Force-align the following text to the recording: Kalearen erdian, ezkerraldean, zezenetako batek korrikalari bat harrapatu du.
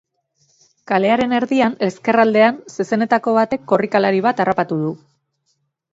Kalearen 0.91 1.35
erdian, 1.39 1.75
ezkerraldean, 1.89 2.57
zezenetako 2.77 3.37
batek 3.39 3.69
korrikalari 3.73 4.27
bat 4.29 4.43
harrapatu 4.47 4.83
du. 4.87 4.91